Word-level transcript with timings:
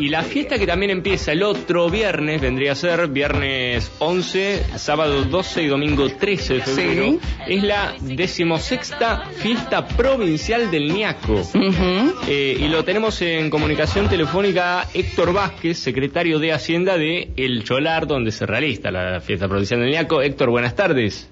Y 0.00 0.08
la 0.08 0.22
fiesta 0.22 0.58
que 0.58 0.66
también 0.66 0.90
empieza 0.90 1.32
el 1.32 1.42
otro 1.42 1.90
viernes, 1.90 2.40
vendría 2.40 2.72
a 2.72 2.74
ser 2.74 3.06
viernes 3.08 3.92
11, 3.98 4.64
sábado 4.78 5.24
12 5.24 5.62
y 5.62 5.66
domingo 5.66 6.08
13 6.08 6.54
de 6.54 6.60
febrero, 6.62 7.04
Sí. 7.10 7.18
es 7.46 7.62
la 7.62 7.94
decimosexta 8.00 9.26
fiesta 9.36 9.86
provincial 9.86 10.70
del 10.70 10.92
Niaco. 10.94 11.42
Eh, 12.26 12.56
y 12.58 12.68
lo 12.68 12.82
tenemos 12.84 13.20
en 13.20 13.50
comunicación 13.50 14.08
telefónica 14.08 14.86
Héctor 14.94 15.32
Vázquez, 15.34 15.78
secretario 15.78 16.38
de 16.38 16.52
Hacienda 16.52 16.96
de 16.96 17.30
El 17.36 17.62
Cholar, 17.64 18.06
donde 18.06 18.32
se 18.32 18.46
realiza 18.46 18.90
la 18.90 19.20
fiesta 19.20 19.48
provincial 19.48 19.80
del 19.80 19.90
Niaco. 19.90 20.22
Héctor, 20.22 20.48
buenas 20.50 20.74
tardes. 20.74 21.28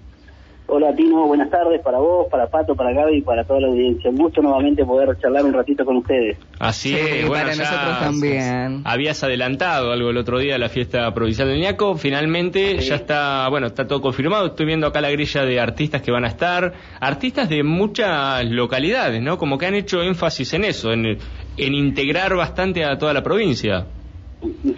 Hola 0.71 0.95
Tino, 0.95 1.27
buenas 1.27 1.49
tardes 1.49 1.81
para 1.81 1.99
vos, 1.99 2.27
para 2.31 2.47
Pato, 2.47 2.75
para 2.77 2.93
Gaby 2.93 3.17
y 3.17 3.23
para 3.23 3.43
toda 3.43 3.59
la 3.61 3.69
audiencia. 3.69 4.11
Un 4.11 4.17
gusto 4.19 4.43
nuevamente 4.43 4.85
poder 4.85 5.17
charlar 5.19 5.47
un 5.47 5.55
ratito 5.55 5.83
con 5.83 5.97
ustedes. 5.97 6.37
Así 6.59 6.91
Sí, 6.91 6.95
es, 6.95 7.27
bueno, 7.27 7.45
para 7.45 7.55
ya 7.57 7.63
nosotros 7.65 7.99
también. 8.01 8.83
Habías 8.85 9.25
adelantado 9.25 9.93
algo 9.93 10.11
el 10.11 10.19
otro 10.19 10.39
día 10.39 10.53
de 10.53 10.59
la 10.59 10.69
fiesta 10.69 11.11
provincial 11.15 11.49
del 11.49 11.61
Niaco. 11.61 11.95
Finalmente 11.95 12.83
Sí. 12.83 12.89
ya 12.91 12.97
está, 12.97 13.49
bueno, 13.49 13.69
está 13.69 13.87
todo 13.87 14.03
confirmado. 14.03 14.49
Estoy 14.49 14.67
viendo 14.67 14.87
acá 14.87 15.01
la 15.01 15.11
grilla 15.11 15.43
de 15.47 15.59
artistas 15.59 16.03
que 16.03 16.11
van 16.11 16.27
a 16.27 16.29
estar. 16.29 16.75
Artistas 17.01 17.49
de 17.49 17.63
muchas 17.63 18.45
localidades, 18.45 19.23
¿no? 19.23 19.39
Como 19.39 19.57
que 19.57 19.65
han 19.65 19.75
hecho 19.75 20.03
énfasis 20.03 20.53
en 20.53 20.65
eso, 20.65 20.93
en, 20.93 21.07
en 21.57 21.75
integrar 21.75 22.37
bastante 22.37 22.85
a 22.85 22.99
toda 22.99 23.15
la 23.15 23.23
provincia. 23.23 23.87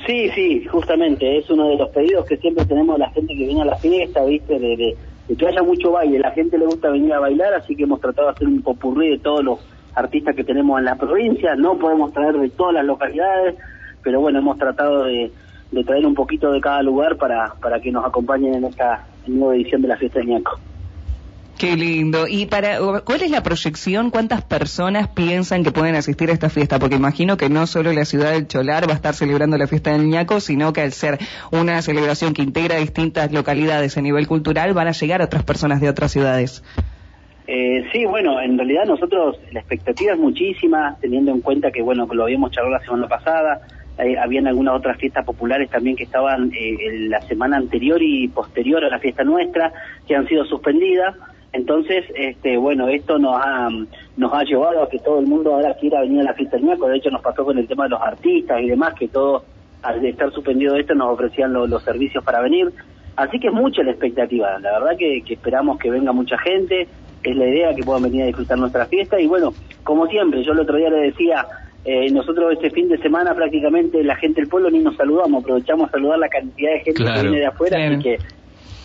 Sí, 0.07 0.31
sí, 0.37 0.65
justamente, 0.70 1.37
es 1.37 1.51
uno 1.51 1.69
de 1.69 1.77
los 1.77 1.89
pedidos 1.91 2.25
que 2.27 2.37
siempre 2.37 2.65
tenemos 2.65 2.97
la 2.97 3.11
gente 3.11 3.34
que 3.37 3.45
viene 3.45 3.62
a 3.62 3.67
la 3.67 3.77
fiesta, 3.77 4.25
¿viste? 4.25 4.57
De, 4.59 4.77
de- 4.77 4.95
de 5.30 5.37
que 5.37 5.47
haya 5.47 5.62
mucho 5.62 5.93
baile. 5.93 6.19
La 6.19 6.33
gente 6.33 6.59
le 6.59 6.66
gusta 6.66 6.91
venir 6.91 7.12
a 7.12 7.20
bailar, 7.20 7.55
así 7.55 7.77
que 7.77 7.84
hemos 7.84 8.01
tratado 8.01 8.27
de 8.27 8.34
hacer 8.34 8.48
un 8.48 8.62
popurrí 8.62 9.11
de 9.11 9.19
todos 9.19 9.45
los 9.45 9.61
artistas 9.95 10.34
que 10.34 10.43
tenemos 10.43 10.77
en 10.80 10.87
la 10.87 10.97
provincia. 10.97 11.55
No 11.55 11.79
podemos 11.79 12.12
traer 12.12 12.37
de 12.37 12.51
todas 12.51 12.75
las 12.75 12.84
localidades, 12.84 13.55
pero 14.03 14.20
bueno, 14.20 14.41
hemos 14.41 14.59
tratado 14.59 15.05
de, 15.05 15.30
traer 15.87 16.05
un 16.05 16.15
poquito 16.15 16.51
de 16.51 16.61
cada 16.61 16.83
lugar 16.83 17.16
para, 17.16 17.55
para 17.62 17.81
que 17.81 17.92
nos 17.92 18.05
acompañen 18.05 18.55
en 18.55 18.64
esta 18.64 19.06
nueva 19.28 19.55
edición 19.55 19.83
de 19.83 19.89
la 19.89 19.97
fiesta 19.97 20.19
de 20.19 20.27
Ñaco. 20.27 20.58
Qué 21.61 21.77
lindo. 21.77 22.27
¿Y 22.27 22.47
para 22.47 22.78
cuál 23.05 23.20
es 23.20 23.30
la 23.30 23.42
proyección? 23.42 24.11
¿Cuántas 24.11 24.42
personas 24.42 25.08
piensan 25.08 25.62
que 25.62 25.70
pueden 25.70 25.94
asistir 25.94 26.30
a 26.30 26.33
esta 26.33 26.48
fiesta? 26.48 26.78
Porque 26.78 26.97
imagino 26.97 27.36
que 27.36 27.50
no 27.50 27.67
solo 27.67 27.92
la 27.92 28.06
ciudad 28.06 28.33
del 28.33 28.48
Cholar 28.48 28.89
va 28.89 28.92
a 28.92 28.97
estar 28.97 29.12
celebrando 29.12 29.58
la 29.58 29.67
fiesta 29.67 29.92
del 29.92 30.08
ñaco, 30.08 30.41
sino 30.41 30.72
que 30.72 30.80
al 30.80 30.92
ser 30.92 31.19
una 31.52 31.83
celebración 31.83 32.33
que 32.33 32.41
integra 32.41 32.77
distintas 32.77 33.30
localidades 33.30 33.98
a 33.98 34.00
nivel 34.00 34.27
cultural, 34.27 34.72
van 34.72 34.89
a 34.89 34.92
llegar 34.92 35.20
otras 35.20 35.42
personas 35.42 35.83
de 35.83 35.91
otras 35.91 36.12
ciudades. 36.12 36.64
Eh, 37.47 37.84
sí, 37.92 38.06
bueno, 38.06 38.41
en 38.41 38.56
realidad 38.56 38.86
nosotros 38.86 39.36
la 39.52 39.61
expectativa 39.61 40.14
es 40.14 40.19
muchísima, 40.19 40.97
teniendo 41.02 41.30
en 41.30 41.42
cuenta 41.42 41.70
que, 41.70 41.83
bueno, 41.83 42.08
lo 42.11 42.22
habíamos 42.22 42.52
charlado 42.52 42.78
la 42.78 42.84
semana 42.86 43.06
pasada, 43.06 43.61
eh, 43.98 44.17
habían 44.17 44.47
algunas 44.47 44.77
otras 44.77 44.97
fiestas 44.97 45.27
populares 45.27 45.69
también 45.69 45.95
que 45.95 46.05
estaban 46.05 46.52
eh, 46.55 46.78
en 46.80 47.11
la 47.11 47.20
semana 47.20 47.58
anterior 47.58 48.00
y 48.00 48.28
posterior 48.28 48.83
a 48.83 48.89
la 48.89 48.98
fiesta 48.98 49.24
nuestra, 49.24 49.74
que 50.08 50.17
han 50.17 50.27
sido 50.27 50.47
suspendidas. 50.47 51.14
Entonces, 51.53 52.05
este, 52.15 52.56
bueno, 52.56 52.89
esto 52.89 53.19
nos 53.19 53.34
ha, 53.37 53.69
nos 54.17 54.33
ha 54.33 54.45
llevado 54.45 54.83
a 54.83 54.89
que 54.89 54.98
todo 55.01 55.19
el 55.19 55.27
mundo 55.27 55.55
ahora 55.55 55.75
quiera 55.75 56.01
venir 56.03 56.20
a 56.20 56.25
la 56.25 56.34
fiesta 56.34 56.57
del 56.57 56.67
ñaco. 56.67 56.87
De 56.89 56.97
hecho, 56.98 57.11
nos 57.11 57.23
pasó 57.23 57.45
con 57.45 57.59
el 57.59 57.67
tema 57.67 57.84
de 57.84 57.91
los 57.91 58.01
artistas 58.01 58.61
y 58.62 58.69
demás, 58.69 58.95
que 58.95 59.09
todos, 59.09 59.42
al 59.83 60.05
estar 60.05 60.31
suspendido 60.33 60.77
esto, 60.77 60.95
nos 60.95 61.09
ofrecían 61.15 61.53
lo- 61.53 61.67
los 61.67 61.83
servicios 61.83 62.23
para 62.25 62.41
venir. 62.41 62.70
Así 63.17 63.41
que 63.41 63.48
es 63.48 63.53
mucha 63.53 63.83
la 63.83 63.91
expectativa. 63.91 64.59
La 64.61 64.79
verdad 64.79 64.97
que, 64.97 65.23
que 65.27 65.34
esperamos 65.34 65.79
que 65.79 65.91
venga 65.91 66.12
mucha 66.12 66.39
gente. 66.39 66.87
Es 67.23 67.37
la 67.37 67.47
idea 67.48 67.75
que 67.75 67.83
puedan 67.83 68.05
venir 68.05 68.23
a 68.23 68.27
disfrutar 68.27 68.57
nuestra 68.57 68.87
fiesta. 68.87 69.20
Y 69.20 69.27
bueno, 69.27 69.53
como 69.85 70.07
siempre, 70.07 70.42
yo 70.45 70.53
el 70.53 70.61
otro 70.61 70.77
día 70.77 70.89
le 70.89 70.98
decía, 71.11 71.45
eh, 71.85 72.11
nosotros 72.12 72.53
este 72.53 72.70
fin 72.70 72.89
de 72.89 72.97
semana 72.98 73.35
prácticamente 73.35 74.03
la 74.05 74.14
gente 74.17 74.41
del 74.41 74.48
pueblo 74.48 74.70
ni 74.70 74.79
nos 74.79 74.97
saludamos. 74.97 75.42
Aprovechamos 75.42 75.89
a 75.89 75.92
saludar 75.92 76.19
la 76.20 76.29
cantidad 76.29 76.70
de 76.73 76.81
gente 76.81 77.03
Claro. 77.03 77.17
que 77.17 77.23
viene 77.23 77.39
de 77.41 77.47
afuera. 77.47 77.77
Así 77.89 77.98
que 78.03 78.19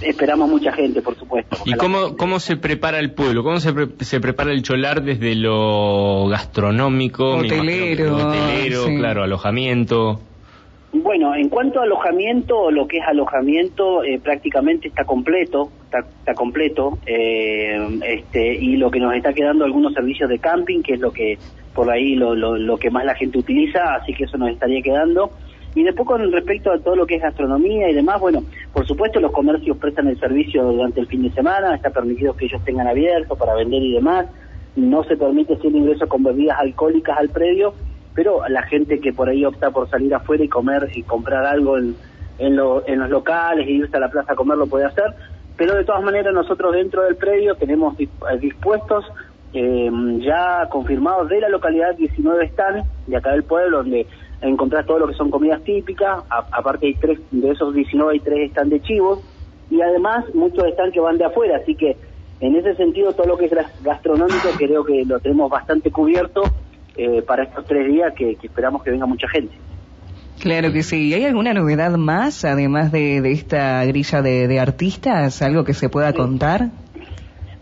esperamos 0.02 0.50
mucha 0.50 0.72
gente, 0.72 1.02
por 1.02 1.16
supuesto. 1.16 1.58
¿Y 1.66 1.74
cómo, 1.74 2.18
cómo 2.18 2.40
se 2.40 2.58
prepara 2.58 3.00
el 3.00 3.12
pueblo? 3.12 3.44
¿Cómo 3.44 3.60
se, 3.60 3.74
pre- 3.74 3.88
se 4.00 4.20
prepara 4.20 4.52
el 4.52 4.62
cholar 4.64 5.02
desde 5.04 5.36
lo 5.36 6.28
gastronómico? 6.28 7.38
Hotelero, 7.38 8.16
hotelero, 8.16 8.84
sí. 8.86 8.98
claro, 8.98 9.24
alojamiento. 9.24 10.20
Bueno, 10.94 11.36
en 11.36 11.50
cuanto 11.50 11.82
a 11.82 11.84
alojamiento, 11.84 12.72
lo 12.72 12.88
que 12.88 13.00
es 13.00 13.04
alojamiento 13.06 14.02
eh, 14.06 14.18
prácticamente 14.24 14.88
está 14.88 15.04
completo, 15.04 15.70
está, 15.84 16.00
está 16.00 16.34
completo, 16.34 16.98
eh, 17.06 18.00
este, 18.08 18.56
y 18.56 18.78
lo 18.78 18.90
que 18.90 19.00
nos 19.02 19.14
está 19.14 19.34
quedando 19.34 19.66
algunos 19.66 19.94
servicios 19.94 20.30
de 20.30 20.40
camping, 20.40 20.82
que 20.84 20.94
es 20.94 21.02
lo 21.02 21.12
que 21.12 21.38
por 21.74 21.92
ahí 21.92 22.16
lo, 22.16 22.34
lo, 22.34 22.56
lo 22.58 22.78
que 22.78 22.90
más 22.90 23.04
la 23.04 23.14
gente 23.16 23.38
utiliza, 23.38 23.96
así 23.96 24.14
que 24.14 24.24
eso 24.24 24.38
nos 24.38 24.50
estaría 24.52 24.82
quedando. 24.82 25.32
Y 25.76 25.84
después 25.84 26.08
con 26.08 26.32
respecto 26.32 26.72
a 26.72 26.80
todo 26.80 26.96
lo 26.96 27.06
que 27.06 27.16
es 27.16 27.22
gastronomía 27.22 27.90
y 27.90 27.94
demás, 27.94 28.20
bueno, 28.20 28.44
por 28.74 28.88
supuesto 28.88 29.20
los 29.20 29.32
comercios 29.32 29.78
prestan 29.78 30.08
el 30.08 30.18
servicio 30.20 30.64
durante 30.64 31.02
el 31.02 31.08
fin 31.08 31.22
de 31.22 31.32
semana, 31.32 31.76
está 31.76 31.90
permitido 31.90 32.36
que 32.36 32.46
ellos 32.46 32.64
tengan 32.64 32.88
abierto 32.88 33.36
para 33.36 33.54
vender 33.56 33.84
y 33.84 33.94
demás, 33.94 34.26
no 34.78 35.04
se 35.04 35.18
permite 35.18 35.58
sin 35.58 35.76
ingreso 35.76 36.08
con 36.08 36.24
bebidas 36.24 36.58
alcohólicas 36.60 37.18
al 37.18 37.30
predio, 37.30 37.74
pero 38.14 38.48
la 38.48 38.64
gente 38.64 39.00
que 39.02 39.12
por 39.12 39.28
ahí 39.28 39.44
opta 39.44 39.70
por 39.72 39.90
salir 39.90 40.16
afuera 40.16 40.46
y 40.46 40.48
comer 40.48 40.90
y 40.96 41.04
comprar 41.04 41.46
algo 41.46 41.78
en, 41.78 41.96
en, 42.40 42.58
en 42.88 43.00
los 43.00 43.10
locales 43.10 43.68
y 43.68 43.74
irse 43.74 43.98
a 43.98 44.00
la 44.00 44.10
plaza 44.10 44.32
a 44.32 44.36
comer 44.36 44.58
lo 44.58 44.68
puede 44.68 44.86
hacer, 44.86 45.14
pero 45.58 45.76
de 45.76 45.84
todas 45.84 46.04
maneras 46.04 46.34
nosotros 46.34 46.74
dentro 46.74 47.04
del 47.04 47.18
predio 47.18 47.56
tenemos 47.56 48.00
eh, 48.00 48.08
dispuestos 48.40 49.06
eh, 49.54 49.90
ya 50.20 50.68
confirmados 50.70 51.30
de 51.30 51.40
la 51.40 51.50
localidad 51.50 51.96
19 51.96 52.46
están 52.46 52.84
de 53.08 53.16
acá 53.16 53.32
del 53.32 53.44
pueblo 53.44 53.78
donde 53.78 54.06
encontrás 54.48 54.86
todo 54.86 55.00
lo 55.00 55.08
que 55.08 55.14
son 55.14 55.30
comidas 55.32 55.64
típicas, 55.64 56.24
a- 56.30 56.48
aparte 56.52 56.88
hay 56.88 56.96
tres, 56.96 57.20
de 57.32 57.52
esos 57.52 57.74
19 57.74 58.14
hay 58.14 58.20
tres 58.20 58.48
están 58.50 58.70
de 58.70 58.82
chivos 58.82 59.20
y 59.70 59.82
además 59.82 60.26
muchos 60.34 60.64
están 60.66 60.92
que 60.92 61.00
van 61.00 61.18
de 61.18 61.26
afuera, 61.26 61.58
así 61.62 61.76
que 61.76 61.98
en 62.40 62.56
ese 62.56 62.76
sentido 62.76 63.14
todo 63.14 63.28
lo 63.28 63.38
que 63.38 63.46
es 63.46 63.52
gas- 63.52 63.72
gastronómico 63.82 64.50
creo 64.58 64.84
que 64.84 65.04
lo 65.06 65.20
tenemos 65.20 65.50
bastante 65.50 65.92
cubierto 65.92 66.44
eh, 66.98 67.22
para 67.24 67.44
estos 67.44 67.66
tres 67.66 67.88
días 67.88 68.14
que, 68.16 68.36
que 68.36 68.48
esperamos 68.48 68.84
que 68.84 68.92
venga 68.92 69.06
mucha 69.06 69.28
gente. 69.28 69.56
Claro 70.40 70.72
que 70.74 70.84
sí. 70.84 71.08
¿Y 71.10 71.14
¿Hay 71.14 71.24
alguna 71.26 71.54
novedad 71.54 71.92
más, 71.98 72.44
además 72.46 72.92
de, 72.92 73.22
de 73.22 73.32
esta 73.32 73.84
grilla 73.86 74.22
de, 74.22 74.48
de 74.48 74.60
artistas? 74.60 75.42
¿Algo 75.42 75.64
que 75.64 75.74
se 75.74 75.90
pueda 75.90 76.12
contar? 76.14 76.72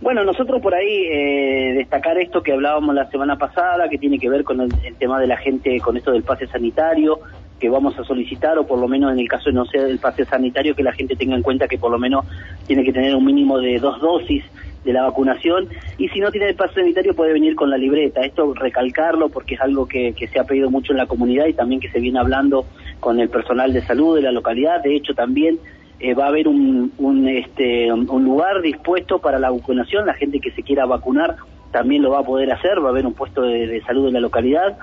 Bueno, 0.04 0.26
nosotros 0.26 0.62
por 0.62 0.76
ahí 0.76 1.06
eh, 1.10 1.76
destacar 1.78 2.18
esto 2.18 2.44
que 2.44 2.52
hablábamos 2.52 2.94
la 2.94 3.10
semana 3.10 3.38
pasada, 3.38 3.88
que 3.88 3.98
tiene 3.98 4.20
que 4.20 4.30
ver 4.30 4.44
con 4.44 4.60
el, 4.60 4.70
el 4.84 4.96
tema 4.96 5.18
de 5.18 5.28
la 5.28 5.38
gente, 5.38 5.80
con 5.80 5.96
esto 5.96 6.12
del 6.12 6.24
pase 6.24 6.46
sanitario, 6.46 7.22
que 7.58 7.70
vamos 7.70 7.98
a 7.98 8.04
solicitar, 8.04 8.60
o 8.60 8.68
por 8.68 8.80
lo 8.80 8.90
menos 8.90 9.14
en 9.14 9.20
el 9.20 9.30
caso 9.30 9.46
de 9.46 9.54
no 9.54 9.66
ser 9.66 9.84
del 9.88 10.00
pase 10.00 10.26
sanitario, 10.26 10.76
que 10.76 10.84
la 10.84 10.92
gente 10.92 11.16
tenga 11.16 11.38
en 11.38 11.42
cuenta 11.42 11.70
que 11.70 11.78
por 11.78 11.90
lo 11.90 11.98
menos 11.98 12.26
tiene 12.68 12.84
que 12.84 12.92
tener 12.92 13.16
un 13.16 13.24
mínimo 13.24 13.60
de 13.60 13.80
dos 13.80 14.02
dosis 14.02 14.44
de 14.84 14.92
la 14.92 15.04
vacunación, 15.04 15.70
y 15.98 16.10
si 16.10 16.20
no 16.20 16.32
tiene 16.32 16.50
el 16.50 16.56
pase 16.56 16.82
sanitario 16.82 17.16
puede 17.16 17.32
venir 17.32 17.56
con 17.56 17.70
la 17.70 17.78
libreta. 17.78 18.26
Esto 18.26 18.54
recalcarlo 18.54 19.30
porque 19.30 19.56
es 19.56 19.62
algo 19.62 19.88
que, 19.88 20.12
que 20.12 20.28
se 20.28 20.38
ha 20.38 20.44
pedido 20.44 20.70
mucho 20.70 20.92
en 20.92 20.98
la 20.98 21.06
comunidad 21.06 21.46
y 21.46 21.54
también 21.54 21.80
que 21.80 21.90
se 21.90 22.02
viene 22.02 22.20
hablando 22.20 22.66
con 23.00 23.22
el 23.22 23.30
personal 23.30 23.72
de 23.72 23.82
salud 23.82 24.18
de 24.18 24.24
la 24.24 24.34
localidad. 24.34 24.84
De 24.84 24.98
hecho, 24.98 25.14
también 25.14 25.60
eh, 26.00 26.14
va 26.14 26.26
a 26.26 26.30
haber 26.30 26.48
un, 26.48 26.92
un, 26.98 27.28
este, 27.28 27.92
un 27.92 28.24
lugar 28.24 28.62
dispuesto 28.62 29.20
para 29.20 29.40
la 29.40 29.50
vacunación, 29.50 30.06
la 30.06 30.14
gente 30.14 30.40
que 30.40 30.52
se 30.52 30.64
quiera 30.64 30.86
vacunar 30.86 31.38
también 31.74 32.04
lo 32.04 32.12
va 32.12 32.20
a 32.20 32.24
poder 32.24 32.54
hacer, 32.54 32.82
va 32.82 32.88
a 32.88 32.92
haber 32.92 33.06
un 33.06 33.14
puesto 33.14 33.42
de, 33.42 33.82
salud 33.82 34.08
en 34.08 34.14
la 34.14 34.20
localidad. 34.22 34.78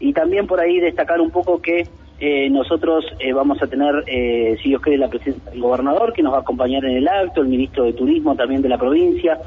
Y 0.00 0.12
también 0.12 0.46
por 0.46 0.60
ahí 0.60 0.80
destacar 0.80 1.20
un 1.20 1.30
poco 1.30 1.62
que 1.62 1.86
eh, 2.20 2.50
nosotros 2.50 3.06
eh, 3.20 3.32
vamos 3.32 3.62
a 3.62 3.68
tener, 3.68 4.04
eh, 4.06 4.56
si 4.62 4.70
Dios 4.70 4.82
quiere, 4.82 4.98
la 4.98 5.08
presencia 5.08 5.50
del 5.50 5.62
gobernador 5.62 6.12
que 6.12 6.22
nos 6.22 6.32
va 6.32 6.38
a 6.38 6.40
acompañar 6.40 6.84
en 6.84 6.96
el 6.96 7.08
acto, 7.08 7.40
el 7.40 7.48
ministro 7.48 7.84
de 7.84 7.92
Turismo 7.92 8.34
también 8.34 8.60
de 8.60 8.68
la 8.68 8.76
provincia, 8.76 9.38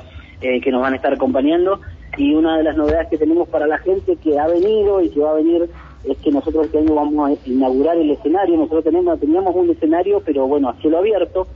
eh, 0.41 0.61
que 0.61 0.71
nos 0.71 0.81
van 0.81 0.93
a 0.93 0.95
estar 0.95 1.13
acompañando. 1.13 1.81
Y 2.17 2.33
una 2.33 2.57
de 2.57 2.63
las 2.63 2.77
novedades 2.77 3.09
que 3.09 3.17
tenemos 3.17 3.49
para 3.49 3.67
la 3.67 3.77
gente 3.79 4.15
que 4.15 4.39
ha 4.39 4.47
venido 4.47 5.01
y 5.01 5.09
que 5.09 5.19
va 5.19 5.31
a 5.31 5.35
venir 5.35 5.69
es 6.03 6.17
que 6.17 6.31
nosotros 6.31 6.65
este 6.65 6.79
año 6.79 6.95
vamos 6.95 7.29
a 7.29 7.49
inaugurar 7.49 7.97
el 7.97 8.11
escenario. 8.11 8.57
Nosotros 8.57 8.83
tenemos, 8.83 9.19
teníamos 9.19 9.55
un 9.55 9.69
escenario, 9.69 10.21
pero 10.25 10.47
bueno, 10.47 10.69
a 10.69 10.75
cielo 10.75 10.99
abierto. 10.99 11.47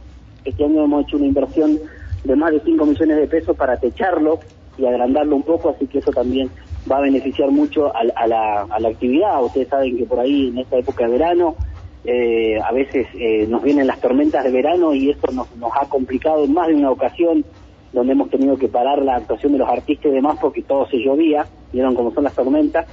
Este 0.43 0.63
año 0.63 0.83
hemos 0.83 1.05
hecho 1.05 1.17
una 1.17 1.27
inversión 1.27 1.79
de 2.23 2.35
más 2.35 2.51
de 2.51 2.59
5 2.61 2.85
millones 2.85 3.17
de 3.17 3.27
pesos 3.27 3.55
para 3.55 3.77
techarlo 3.77 4.39
y 4.77 4.85
agrandarlo 4.85 5.35
un 5.35 5.43
poco, 5.43 5.69
así 5.69 5.87
que 5.87 5.99
eso 5.99 6.11
también 6.11 6.49
va 6.91 6.97
a 6.97 7.01
beneficiar 7.01 7.51
mucho 7.51 7.87
a, 7.95 8.01
a 8.15 8.27
la, 8.27 8.61
a 8.63 8.79
la 8.79 8.89
actividad. 8.89 9.43
Ustedes 9.43 9.67
saben 9.67 9.97
que 9.97 10.05
por 10.05 10.19
ahí 10.19 10.49
en 10.49 10.59
esta 10.59 10.77
época 10.77 11.05
de 11.05 11.11
verano 11.11 11.55
eh, 12.03 12.59
a 12.59 12.71
veces 12.71 13.07
eh, 13.13 13.45
nos 13.47 13.61
vienen 13.61 13.85
las 13.85 14.01
tormentas 14.01 14.43
de 14.43 14.51
verano 14.51 14.93
y 14.93 15.11
eso 15.11 15.31
nos, 15.31 15.55
nos 15.57 15.71
ha 15.79 15.87
complicado 15.87 16.43
en 16.43 16.53
más 16.53 16.67
de 16.67 16.73
una 16.73 16.89
ocasión 16.89 17.45
donde 17.93 18.13
hemos 18.13 18.29
tenido 18.29 18.57
que 18.57 18.67
parar 18.67 19.03
la 19.03 19.17
actuación 19.17 19.51
de 19.53 19.59
los 19.59 19.69
artistas 19.69 20.07
y 20.07 20.15
demás 20.15 20.37
porque 20.41 20.63
todo 20.63 20.87
se 20.87 20.97
llovía, 20.97 21.45
vieron 21.71 21.95
cómo 21.95 22.13
son 22.13 22.23
las 22.23 22.33
tormentas, 22.33 22.85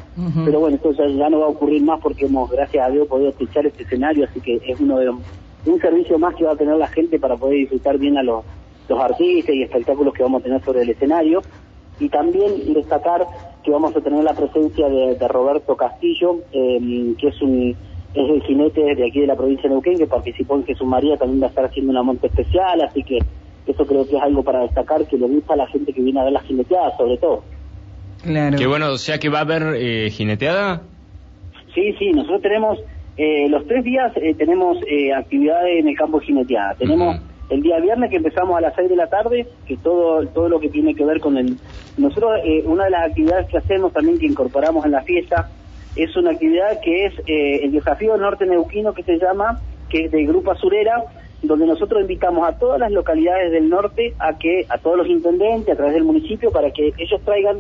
pero 0.45 0.61
bueno, 0.61 0.77
esto 0.77 0.93
ya, 0.93 1.07
ya 1.07 1.29
no 1.29 1.41
va 1.41 1.47
a 1.47 1.51
ocurrir 1.51 1.83
más 1.83 2.01
porque 2.01 2.27
hemos, 2.27 2.51
gracias 2.51 2.87
a 2.87 2.91
Dios, 2.91 3.07
podido 3.07 3.33
techar 3.33 3.67
este 3.67 3.83
escenario, 3.83 4.25
así 4.25 4.41
que 4.41 4.61
es 4.67 4.81
uno 4.81 4.99
de 4.99 5.11
un 5.11 5.81
servicio 5.81 6.19
más 6.19 6.35
que 6.35 6.45
va 6.45 6.53
a 6.53 6.57
tener 6.57 6.77
la 6.77 6.87
gente 6.87 7.19
para 7.19 7.37
poder 7.37 7.59
disfrutar 7.59 7.99
bien 7.99 8.17
a 8.17 8.23
los, 8.23 8.45
los 8.89 8.99
artistas 8.99 9.55
y 9.55 9.63
espectáculos 9.63 10.15
que 10.15 10.23
vamos 10.23 10.41
a 10.41 10.45
tener 10.45 10.65
sobre 10.65 10.83
el 10.83 10.91
escenario. 10.91 11.43
Y 12.01 12.09
también 12.09 12.73
destacar 12.75 13.27
que 13.65 13.71
vamos 13.71 13.95
a 13.97 14.01
tener 14.01 14.23
la 14.23 14.33
presencia 14.33 14.89
de, 14.89 15.17
de 15.17 15.29
Roberto 15.29 15.77
Castillo, 15.77 16.39
eh, 16.53 17.15
que 17.19 17.29
es 17.29 17.43
un 17.43 17.77
es 18.15 18.31
el 18.31 18.43
jinete 18.43 18.95
de 18.95 19.07
aquí 19.07 19.21
de 19.21 19.27
la 19.27 19.37
provincia 19.37 19.65
de 19.65 19.71
Neuquén 19.71 19.99
que 19.99 20.07
participó 20.07 20.57
en 20.57 20.65
Jesús 20.65 20.87
María, 20.87 21.17
también 21.19 21.43
va 21.43 21.47
a 21.47 21.51
estar 21.51 21.65
haciendo 21.67 21.91
una 21.91 22.03
monta 22.03 22.27
especial, 22.27 22.81
así 22.81 23.03
que 23.03 23.19
eso 23.67 23.87
creo 23.87 24.07
que 24.09 24.17
es 24.17 24.23
algo 24.23 24.43
para 24.43 24.61
destacar 24.61 25.07
que 25.07 25.19
le 25.19 25.27
gusta 25.27 25.53
a 25.53 25.57
la 25.57 25.67
gente 25.67 25.93
que 25.93 26.01
viene 26.01 26.19
a 26.21 26.25
ver 26.25 26.33
las 26.33 26.45
jineteadas, 26.45 26.97
sobre 26.97 27.19
todo. 27.19 27.43
Claro. 28.23 28.57
Que 28.57 28.67
bueno, 28.67 28.91
o 28.91 28.99
sea 28.99 29.19
que 29.19 29.29
va 29.29 29.39
a 29.39 29.43
haber 29.43 29.75
eh, 29.77 30.11
jineteada. 30.11 30.83
Sí, 31.75 31.93
sí, 31.99 32.11
nosotros 32.13 32.43
tenemos 32.43 32.79
eh, 33.17 33.49
los 33.49 33.67
tres 33.67 33.85
días 33.85 34.13
eh, 34.17 34.35
tenemos 34.35 34.79
eh, 34.87 35.13
actividades 35.13 35.81
en 35.81 35.89
el 35.89 35.97
campo 35.97 36.21
de 36.21 36.27
jineteada. 36.27 36.75
Tenemos 36.75 37.21
el 37.51 37.63
día 37.63 37.81
viernes 37.81 38.11
que 38.11 38.17
empezamos 38.17 38.57
a 38.57 38.61
las 38.61 38.75
6 38.77 38.91
de 38.91 38.97
la 38.97 39.09
tarde, 39.09 39.47
que 39.67 39.77
todo 39.77 40.25
todo 40.27 40.49
lo 40.49 40.61
que 40.61 40.69
tiene 40.69 40.95
que 40.95 41.05
ver 41.05 41.21
con 41.21 41.37
el... 41.37 41.57
Nosotros, 41.97 42.41
eh, 42.45 42.63
una 42.65 42.85
de 42.85 42.91
las 42.91 43.09
actividades 43.09 43.49
que 43.49 43.59
hacemos 43.59 43.93
también, 43.93 44.19
que 44.19 44.27
incorporamos 44.27 44.85
en 44.85 44.93
la 44.93 45.03
fiesta, 45.03 45.51
es 45.97 46.15
una 46.17 46.31
actividad 46.31 46.81
que 46.83 47.07
es 47.07 47.15
eh, 47.27 47.65
el 47.65 47.73
desafío 47.73 48.17
norte 48.17 48.47
neuquino 48.47 48.93
que 48.93 49.03
se 49.03 49.19
llama, 49.19 49.61
que 49.89 50.05
es 50.05 50.11
de 50.13 50.25
Grupo 50.25 50.53
Azurera, 50.53 51.03
donde 51.43 51.67
nosotros 51.67 52.03
invitamos 52.03 52.47
a 52.47 52.59
todas 52.59 52.79
las 52.79 52.93
localidades 52.93 53.51
del 53.51 53.69
norte 53.69 54.15
a 54.19 54.39
que, 54.39 54.67
a 54.69 54.79
todos 54.79 54.99
los 54.99 55.09
intendentes, 55.09 55.73
a 55.73 55.77
través 55.77 55.95
del 55.95 56.05
municipio, 56.05 56.53
para 56.53 56.71
que 56.71 56.93
ellos 56.99 57.21
traigan 57.25 57.59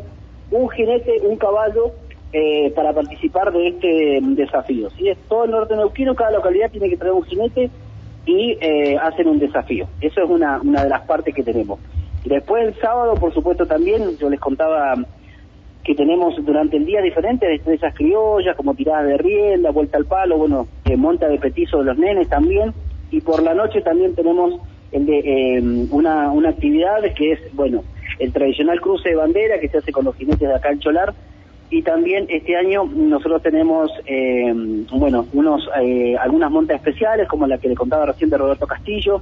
un 0.50 0.68
jinete, 0.70 1.20
un 1.22 1.36
caballo, 1.36 1.92
eh, 2.32 2.70
para 2.76 2.92
participar 2.92 3.52
de 3.52 3.68
este 3.68 4.20
mm, 4.20 4.34
desafío. 4.34 4.90
Si 4.90 5.08
es 5.08 5.16
todo 5.28 5.44
el 5.44 5.50
norte 5.50 5.74
neuquino, 5.74 6.14
cada 6.14 6.32
localidad 6.32 6.70
tiene 6.70 6.90
que 6.90 6.96
traer 6.96 7.14
un 7.14 7.24
jinete 7.24 7.70
y 8.26 8.58
eh, 8.60 8.98
hacen 9.00 9.28
un 9.28 9.38
desafío. 9.38 9.88
Eso 10.00 10.22
es 10.22 10.30
una, 10.30 10.60
una 10.60 10.84
de 10.84 10.90
las 10.90 11.06
partes 11.06 11.34
que 11.34 11.42
tenemos. 11.42 11.80
Después 12.26 12.66
el 12.66 12.74
sábado, 12.80 13.14
por 13.14 13.32
supuesto, 13.32 13.66
también, 13.66 14.18
yo 14.18 14.28
les 14.28 14.40
contaba 14.40 14.94
que 15.82 15.94
tenemos 15.94 16.34
durante 16.44 16.76
el 16.76 16.84
día 16.84 17.00
diferentes 17.00 17.48
destrezas 17.48 17.94
criollas, 17.94 18.54
como 18.56 18.74
tiradas 18.74 19.06
de 19.06 19.16
rienda, 19.16 19.70
vuelta 19.70 19.96
al 19.96 20.04
palo, 20.04 20.36
bueno, 20.36 20.68
eh, 20.84 20.98
monta 20.98 21.28
de 21.28 21.38
petizo 21.38 21.78
de 21.78 21.84
los 21.84 21.96
nenes 21.96 22.28
también, 22.28 22.74
y 23.10 23.22
por 23.22 23.42
la 23.42 23.54
noche 23.54 23.80
también 23.80 24.14
tenemos 24.14 24.60
el 24.92 25.06
de, 25.06 25.18
eh, 25.18 25.62
una, 25.90 26.30
una 26.30 26.50
actividad 26.50 27.00
que 27.16 27.32
es, 27.32 27.54
bueno, 27.54 27.84
el 28.18 28.32
tradicional 28.32 28.80
cruce 28.80 29.10
de 29.10 29.16
bandera 29.16 29.58
que 29.58 29.68
se 29.68 29.78
hace 29.78 29.92
con 29.92 30.04
los 30.04 30.16
jinetes 30.16 30.48
de 30.48 30.54
acá 30.54 30.70
en 30.70 30.80
Cholar, 30.80 31.14
y 31.70 31.82
también 31.82 32.26
este 32.30 32.56
año 32.56 32.84
nosotros 32.84 33.42
tenemos, 33.42 33.90
eh, 34.06 34.52
bueno, 34.92 35.26
unos 35.34 35.68
eh, 35.80 36.16
algunas 36.16 36.50
montas 36.50 36.76
especiales, 36.76 37.28
como 37.28 37.46
la 37.46 37.58
que 37.58 37.68
le 37.68 37.74
contaba 37.74 38.06
recién 38.06 38.30
de 38.30 38.38
Roberto 38.38 38.66
Castillo, 38.66 39.20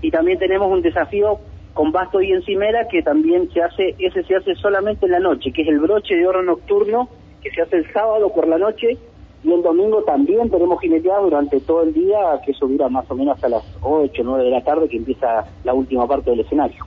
y 0.00 0.10
también 0.10 0.38
tenemos 0.38 0.70
un 0.70 0.80
desafío 0.80 1.40
con 1.74 1.90
basto 1.90 2.20
y 2.20 2.32
encimera 2.32 2.86
que 2.88 3.02
también 3.02 3.50
se 3.52 3.62
hace, 3.62 3.94
ese 3.98 4.22
se 4.24 4.36
hace 4.36 4.54
solamente 4.56 5.06
en 5.06 5.12
la 5.12 5.20
noche, 5.20 5.52
que 5.52 5.62
es 5.62 5.68
el 5.68 5.80
broche 5.80 6.14
de 6.14 6.26
oro 6.26 6.42
nocturno, 6.42 7.08
que 7.42 7.50
se 7.50 7.62
hace 7.62 7.76
el 7.76 7.92
sábado 7.92 8.32
por 8.32 8.46
la 8.46 8.58
noche, 8.58 8.96
y 9.42 9.52
el 9.52 9.62
domingo 9.62 10.02
también 10.02 10.50
tenemos 10.50 10.80
jineteada 10.80 11.20
durante 11.20 11.60
todo 11.60 11.82
el 11.82 11.94
día, 11.94 12.18
que 12.44 12.52
eso 12.52 12.66
dura 12.66 12.88
más 12.88 13.10
o 13.10 13.14
menos 13.14 13.36
hasta 13.36 13.48
las 13.48 13.62
8 13.82 14.22
o 14.22 14.24
9 14.24 14.44
de 14.44 14.50
la 14.50 14.62
tarde, 14.62 14.88
que 14.88 14.96
empieza 14.96 15.44
la 15.64 15.74
última 15.74 16.06
parte 16.06 16.30
del 16.30 16.40
escenario. 16.40 16.84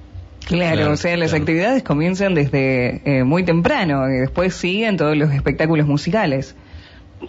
Claro, 0.48 0.92
o 0.92 0.96
sea, 0.98 1.16
las 1.18 1.34
actividades 1.34 1.84
comienzan 1.84 2.34
desde 2.34 3.02
eh, 3.06 3.24
muy 3.24 3.44
temprano 3.44 4.10
y 4.10 4.20
después 4.20 4.54
siguen 4.54 4.98
todos 4.98 5.16
los 5.16 5.32
espectáculos 5.32 5.88
musicales. 5.88 6.56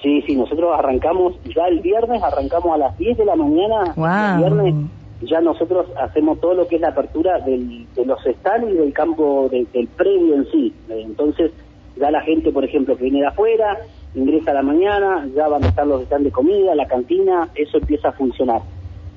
Sí, 0.03 0.23
sí, 0.27 0.35
nosotros 0.35 0.71
arrancamos 0.77 1.35
ya 1.45 1.67
el 1.69 1.81
viernes, 1.81 2.23
arrancamos 2.23 2.75
a 2.75 2.79
las 2.79 2.99
10 2.99 3.19
de 3.19 3.25
la 3.25 3.37
mañana. 3.37 3.95
El 4.35 4.39
viernes 4.39 4.75
ya 5.21 5.41
nosotros 5.41 5.87
hacemos 6.01 6.41
todo 6.41 6.55
lo 6.55 6.67
que 6.67 6.77
es 6.77 6.81
la 6.81 6.89
apertura 6.89 7.39
del, 7.41 7.87
de 7.95 8.07
los 8.07 8.21
stands 8.23 8.71
y 8.71 8.75
del 8.75 8.93
campo 8.93 9.49
del 9.51 9.89
predio 9.89 10.35
en 10.35 10.47
sí. 10.51 10.75
Entonces, 10.89 11.53
ya 11.97 12.11
la 12.11 12.23
gente, 12.23 12.51
por 12.51 12.65
ejemplo, 12.65 12.97
que 12.97 13.05
viene 13.05 13.21
de 13.21 13.27
afuera, 13.27 13.79
ingresa 14.15 14.51
a 14.51 14.55
la 14.55 14.63
mañana, 14.63 15.29
ya 15.37 15.49
van 15.49 15.63
a 15.65 15.69
estar 15.69 15.87
los 15.87 16.03
stands 16.05 16.25
de 16.25 16.31
comida, 16.33 16.75
la 16.75 16.87
cantina, 16.87 17.49
eso 17.55 17.79
empieza 17.79 18.09
a 18.09 18.13
funcionar. 18.13 18.63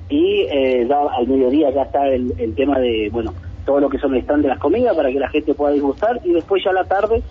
Y 0.10 0.42
eh, 0.42 0.86
ya 0.88 1.00
al 1.00 1.28
mediodía 1.28 1.72
ya 1.72 1.84
está 1.84 2.08
el, 2.08 2.34
el 2.38 2.54
tema 2.54 2.80
de, 2.80 3.10
bueno, 3.12 3.34
todo 3.66 3.80
lo 3.80 3.90
que 3.90 3.98
son 4.00 4.14
el 4.16 4.22
stand 4.22 4.44
de 4.44 4.50
las 4.50 4.60
comidas 4.60 4.96
para 4.96 5.10
que 5.10 5.20
la 5.20 5.30
gente 5.30 5.54
pueda 5.54 5.74
disgustar. 5.74 6.22
Y 6.24 6.34
después 6.34 6.64
ya 6.64 6.72
a 6.72 6.74
la 6.74 6.86
tarde, 6.86 7.22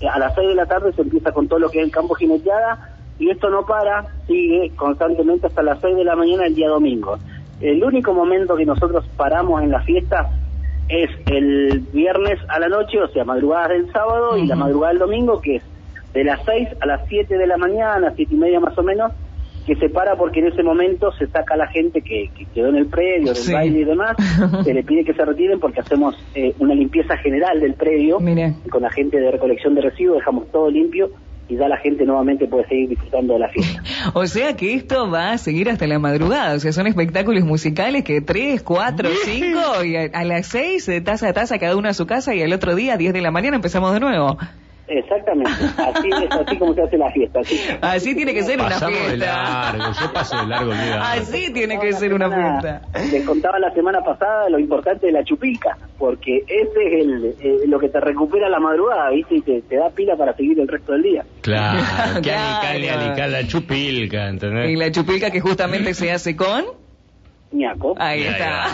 eh, 0.00 0.08
a 0.08 0.18
las 0.18 0.34
6 0.34 0.48
de 0.48 0.54
la 0.54 0.66
tarde 0.66 0.92
se 0.92 1.02
empieza 1.02 1.32
con 1.32 1.48
todo 1.48 1.58
lo 1.58 1.70
que 1.70 1.78
es 1.78 1.84
el 1.84 1.90
campo 1.90 2.14
jineteada 2.14 2.96
y 3.18 3.30
esto 3.30 3.50
no 3.50 3.64
para, 3.64 4.06
sigue 4.26 4.72
constantemente 4.74 5.46
hasta 5.46 5.62
las 5.62 5.80
6 5.80 5.96
de 5.96 6.04
la 6.04 6.16
mañana 6.16 6.46
el 6.46 6.54
día 6.54 6.68
domingo. 6.68 7.18
El 7.60 7.84
único 7.84 8.12
momento 8.12 8.56
que 8.56 8.66
nosotros 8.66 9.04
paramos 9.16 9.62
en 9.62 9.70
la 9.70 9.80
fiesta 9.82 10.30
es 10.88 11.10
el 11.26 11.80
viernes 11.92 12.40
a 12.48 12.58
la 12.58 12.68
noche, 12.68 13.00
o 13.00 13.08
sea, 13.08 13.24
madrugadas 13.24 13.68
del 13.70 13.92
sábado 13.92 14.36
y 14.36 14.46
la 14.46 14.56
madrugada 14.56 14.92
del 14.92 14.98
domingo, 14.98 15.40
que 15.40 15.56
es 15.56 15.62
de 16.12 16.24
las 16.24 16.44
6 16.44 16.68
a 16.80 16.86
las 16.86 17.02
7 17.08 17.38
de 17.38 17.46
la 17.46 17.56
mañana, 17.56 18.12
7 18.14 18.34
y 18.34 18.36
media 18.36 18.60
más 18.60 18.76
o 18.76 18.82
menos, 18.82 19.12
que 19.66 19.76
se 19.76 19.88
para 19.88 20.16
porque 20.16 20.40
en 20.40 20.48
ese 20.48 20.62
momento 20.62 21.12
se 21.12 21.26
saca 21.28 21.54
a 21.54 21.56
la 21.56 21.68
gente 21.68 22.02
que, 22.02 22.30
quedó 22.54 22.68
en 22.68 22.76
el 22.76 22.86
predio, 22.86 23.32
del 23.32 23.52
baile 23.52 23.80
y 23.80 23.84
demás, 23.84 24.16
se 24.64 24.74
le 24.74 24.82
pide 24.82 25.04
que 25.04 25.14
se 25.14 25.24
retiren 25.24 25.60
porque 25.60 25.80
hacemos 25.80 26.16
eh, 26.34 26.54
una 26.58 26.74
limpieza 26.74 27.16
general 27.16 27.60
del 27.60 27.74
predio, 27.74 28.18
con 28.70 28.82
la 28.82 28.90
gente 28.90 29.20
de 29.20 29.30
recolección 29.30 29.74
de 29.74 29.82
residuos 29.82 30.18
dejamos 30.18 30.50
todo 30.50 30.70
limpio 30.70 31.10
y 31.48 31.56
ya 31.56 31.68
la 31.68 31.76
gente 31.76 32.04
nuevamente 32.04 32.46
puede 32.46 32.66
seguir 32.68 32.88
disfrutando 32.90 33.34
de 33.34 33.40
la 33.40 33.48
fiesta. 33.48 33.82
o 34.14 34.26
sea 34.26 34.56
que 34.56 34.74
esto 34.74 35.10
va 35.10 35.32
a 35.32 35.38
seguir 35.38 35.68
hasta 35.68 35.86
la 35.86 35.98
madrugada, 35.98 36.54
o 36.54 36.58
sea, 36.58 36.72
son 36.72 36.86
espectáculos 36.86 37.44
musicales 37.44 38.04
que 38.04 38.20
3, 38.20 38.62
4, 38.62 39.08
5 39.24 39.84
y 39.84 39.96
a, 39.96 40.24
las 40.24 40.46
6 40.46 40.86
de 40.86 41.00
taza 41.00 41.28
a 41.28 41.32
taza 41.32 41.58
cada 41.58 41.76
uno 41.76 41.88
a 41.88 41.94
su 41.94 42.06
casa 42.06 42.34
y 42.34 42.42
al 42.42 42.52
otro 42.52 42.74
día, 42.74 42.96
10 42.96 43.12
de 43.12 43.20
la 43.20 43.30
mañana, 43.30 43.56
empezamos 43.56 43.92
de 43.92 44.00
nuevo. 44.00 44.38
Exactamente, 44.98 45.50
así 45.50 46.08
es 46.08 46.30
así 46.30 46.58
como 46.58 46.74
se 46.74 46.82
hace 46.82 46.98
la 46.98 47.10
fiesta. 47.10 47.40
Así, 47.80 48.14
tiene 48.14 48.34
que 48.34 48.42
ser 48.42 48.58
una 48.58 48.70
fiesta. 48.70 49.10
De 49.10 49.16
largo, 49.16 49.84
yo 50.00 50.12
paso 50.12 50.36
de 50.36 50.46
largo 50.46 50.72
Así 51.00 51.52
tiene 51.52 51.78
que 51.78 51.92
ser 51.92 52.12
una 52.12 52.30
fiesta. 52.30 52.82
Les 53.10 53.24
contaba 53.24 53.58
la 53.58 53.72
semana 53.72 54.00
pasada 54.02 54.48
lo 54.50 54.58
importante 54.58 55.06
de 55.06 55.12
la 55.12 55.24
chupilca, 55.24 55.76
porque 55.98 56.44
ese 56.46 56.86
es 56.86 57.04
el, 57.04 57.34
eh, 57.40 57.66
lo 57.66 57.78
que 57.78 57.88
te 57.88 58.00
recupera 58.00 58.48
la 58.48 58.60
madrugada, 58.60 59.10
¿viste? 59.10 59.36
Y 59.36 59.40
te, 59.42 59.76
da 59.76 59.90
pila 59.90 60.16
para 60.16 60.34
seguir 60.34 60.60
el 60.60 60.68
resto 60.68 60.92
del 60.92 61.02
día. 61.02 61.24
Claro, 61.40 61.80
que 62.16 62.30
claro. 63.14 63.32
la 63.32 63.46
chupilca, 63.46 64.28
¿entendés? 64.28 64.70
Y 64.70 64.76
la 64.76 64.90
chupilca 64.90 65.30
que 65.30 65.40
justamente 65.40 65.94
se 65.94 66.10
hace 66.12 66.36
con... 66.36 66.81
Ahí 67.98 68.22
está. 68.22 68.66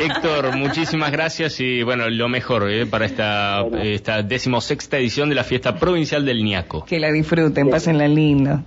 Héctor, 0.00 0.56
muchísimas 0.56 1.12
gracias 1.12 1.60
y 1.60 1.82
bueno, 1.82 2.08
lo 2.08 2.28
mejor 2.28 2.70
eh, 2.70 2.86
para 2.86 3.04
esta, 3.04 3.66
esta 3.82 4.22
decimosexta 4.22 4.98
edición 4.98 5.28
de 5.28 5.34
la 5.34 5.44
fiesta 5.44 5.74
provincial 5.74 6.24
del 6.24 6.42
ñaco. 6.42 6.84
Que 6.84 6.98
la 6.98 7.12
disfruten, 7.12 7.68
pásenla 7.68 8.08
lindo. 8.08 8.60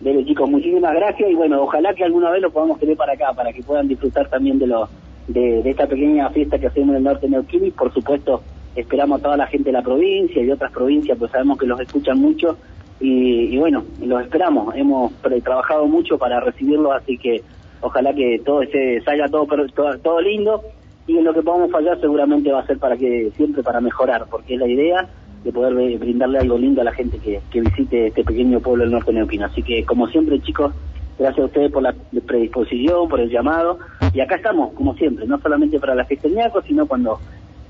Dele 0.00 0.24
chicos, 0.24 0.50
muchísimas 0.50 0.94
gracias 0.94 1.30
y 1.30 1.34
bueno, 1.34 1.62
ojalá 1.62 1.94
que 1.94 2.02
alguna 2.02 2.30
vez 2.30 2.42
lo 2.42 2.50
podamos 2.50 2.80
tener 2.80 2.96
para 2.96 3.12
acá, 3.12 3.32
para 3.34 3.52
que 3.52 3.62
puedan 3.62 3.86
disfrutar 3.86 4.28
también 4.28 4.58
de, 4.58 4.66
lo, 4.66 4.88
de, 5.28 5.60
esta 5.64 5.86
pequeña 5.86 6.28
fiesta 6.30 6.58
que 6.58 6.66
hacemos 6.66 6.90
en 6.90 6.96
el 6.96 7.04
norte 7.04 7.26
de 7.26 7.30
Neuquén 7.30 7.66
y 7.66 7.70
por 7.70 7.94
supuesto 7.94 8.42
esperamos 8.74 9.20
a 9.20 9.22
toda 9.22 9.36
la 9.36 9.46
gente 9.46 9.66
de 9.66 9.74
la 9.74 9.82
provincia 9.82 10.42
y 10.42 10.46
de 10.46 10.54
otras 10.54 10.72
provincias, 10.72 11.16
pues 11.16 11.30
sabemos 11.30 11.56
que 11.56 11.66
los 11.66 11.78
escuchan 11.78 12.18
mucho 12.18 12.58
y, 12.98 13.54
y 13.54 13.58
bueno, 13.58 13.84
los 14.04 14.22
esperamos, 14.22 14.74
hemos 14.74 15.12
trabajado 15.44 15.86
mucho 15.86 16.18
para 16.18 16.40
recibirlos, 16.40 16.92
así 16.96 17.16
que 17.16 17.42
ojalá 17.82 18.14
que 18.14 18.40
todo 18.44 18.62
esté, 18.62 19.02
salga 19.02 19.28
todo, 19.28 19.46
todo, 19.74 19.98
todo 19.98 20.20
lindo 20.20 20.62
y 21.06 21.18
en 21.18 21.24
lo 21.24 21.34
que 21.34 21.42
podamos 21.42 21.70
fallar 21.70 22.00
seguramente 22.00 22.52
va 22.52 22.60
a 22.60 22.66
ser 22.66 22.78
para 22.78 22.96
que 22.96 23.30
siempre 23.36 23.62
para 23.62 23.80
mejorar, 23.80 24.26
porque 24.30 24.54
es 24.54 24.60
la 24.60 24.68
idea 24.68 25.08
de 25.44 25.52
poder 25.52 25.98
brindarle 25.98 26.38
algo 26.38 26.56
lindo 26.56 26.80
a 26.80 26.84
la 26.84 26.92
gente 26.92 27.18
que, 27.18 27.40
que 27.50 27.60
visite 27.60 28.06
este 28.06 28.24
pequeño 28.24 28.60
pueblo 28.60 28.84
del 28.84 28.92
norte 28.92 29.12
neoquino. 29.12 29.46
Así 29.46 29.62
que 29.62 29.84
como 29.84 30.06
siempre 30.06 30.40
chicos, 30.40 30.72
gracias 31.18 31.42
a 31.42 31.46
ustedes 31.46 31.72
por 31.72 31.82
la 31.82 31.94
predisposición, 32.26 33.08
por 33.08 33.20
el 33.20 33.30
llamado 33.30 33.78
y 34.14 34.20
acá 34.20 34.36
estamos 34.36 34.72
como 34.74 34.94
siempre, 34.94 35.26
no 35.26 35.38
solamente 35.40 35.80
para 35.80 35.94
la 35.94 36.04
fiesta 36.04 36.28
sino 36.66 36.86
cuando 36.86 37.18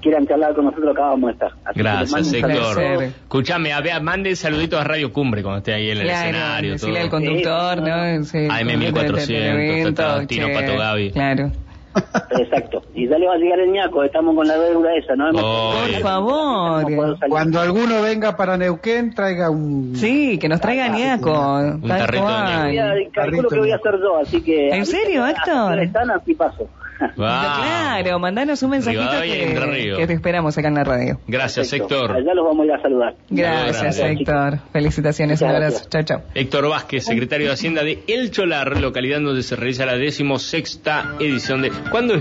quieran 0.02 0.26
charlar 0.26 0.54
con 0.54 0.66
nosotros, 0.66 0.92
acá 0.92 1.02
vamos 1.02 1.30
a 1.30 1.32
estar. 1.32 1.52
Gracias, 1.74 2.32
Héctor. 2.32 3.02
Escuchame, 3.02 3.70
mande 4.02 4.36
saluditos 4.36 4.80
a 4.80 4.84
Radio 4.84 5.12
Cumbre 5.12 5.42
cuando 5.42 5.58
esté 5.58 5.72
ahí 5.72 5.90
en 5.90 5.98
el 5.98 6.10
escenario. 6.10 6.72
Decirle 6.72 7.00
al 7.00 7.10
conductor, 7.10 7.80
¿no? 7.80 8.24
Sí, 8.24 8.38
AM1400, 8.38 10.26
Tino 10.26 10.48
Pato 10.52 10.76
Gaby. 10.76 11.12
Claro. 11.12 11.52
Exacto. 12.38 12.82
Y 12.94 13.06
ya 13.08 13.18
le 13.18 13.26
va 13.26 13.34
a 13.34 13.36
llegar 13.36 13.60
el 13.60 13.70
ñaco, 13.70 14.02
estamos 14.02 14.34
con 14.34 14.46
la 14.46 14.56
deuda 14.56 14.94
esa, 14.94 15.14
¿no? 15.14 15.30
Por 15.30 16.00
favor. 16.00 16.86
Cuando 17.28 17.60
alguno 17.60 18.00
venga 18.02 18.36
para 18.36 18.56
Neuquén, 18.56 19.14
traiga 19.14 19.50
un... 19.50 19.94
Sí, 19.94 20.38
que 20.38 20.48
nos 20.48 20.60
traiga 20.60 20.88
ñaco. 20.88 21.30
Un 21.30 21.86
tarrito 21.86 22.26
de 22.26 23.10
Calculo 23.12 23.48
que 23.48 23.58
voy 23.58 23.72
a 23.72 23.76
hacer 23.76 23.98
yo, 24.00 24.16
así 24.18 24.42
que... 24.42 24.70
¿En 24.70 24.86
serio, 24.86 25.26
Héctor? 25.26 25.80
Están 25.80 26.10
así 26.10 26.34
paso. 26.34 26.68
Claro, 27.16 28.18
mandanos 28.18 28.62
un 28.62 28.70
mensajito 28.70 29.20
que, 29.22 30.06
te 30.06 30.12
esperamos 30.12 30.56
acá 30.56 30.68
en 30.68 30.74
la 30.74 30.84
radio. 30.84 31.20
Gracias, 31.26 31.72
Héctor. 31.72 32.12
Allá 32.12 32.34
los 32.34 32.44
vamos 32.44 32.62
a 32.62 32.64
ir 32.64 32.72
a 32.72 32.82
saludar. 32.82 33.14
Gracias, 33.30 33.98
Héctor. 33.98 34.58
Felicitaciones, 34.72 35.42
un 35.42 35.48
abrazo. 35.48 35.88
Chao, 35.88 36.02
chao. 36.02 36.22
Héctor 36.34 36.68
Vázquez, 36.68 37.04
secretario 37.04 37.48
de 37.48 37.52
Hacienda 37.52 37.82
de 37.84 38.02
El 38.06 38.30
Cholar, 38.30 38.80
localidad 38.80 39.20
donde 39.20 39.42
se 39.42 39.56
realiza 39.56 39.86
la 39.86 39.96
decimosexta 39.96 41.14
edición 41.20 41.62
de... 41.62 41.70
¿Cuándo 41.90 42.14
es 42.14 42.20